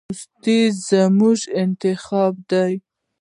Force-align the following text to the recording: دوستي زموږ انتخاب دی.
دوستي 0.09 0.59
زموږ 0.87 1.39
انتخاب 1.63 2.33
دی. 2.51 2.73